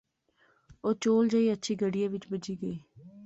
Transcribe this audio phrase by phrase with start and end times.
[0.83, 2.77] او چول جئے اچھی گڈیا وچ بہجی گئے